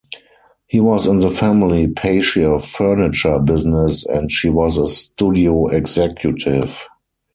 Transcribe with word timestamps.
He 0.65 0.79
was 0.79 1.05
in 1.05 1.19
the 1.19 1.29
family 1.29 1.85
patio-furniture 1.87 3.37
business 3.37 4.03
and 4.03 4.31
she 4.31 4.49
was 4.49 4.77
a 4.77 4.87
studio 4.87 5.67
executive. 5.67 6.87